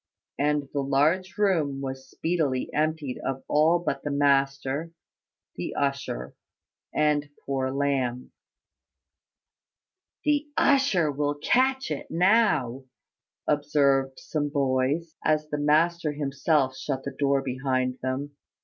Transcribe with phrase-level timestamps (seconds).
[0.39, 4.89] And the large room was speedily emptied of all but the master,
[5.57, 6.33] the usher,
[6.91, 8.31] and poor Lamb.
[10.25, 12.85] "The usher will catch it now,"
[13.47, 18.31] observed some boys, as the master himself shut the door behind them.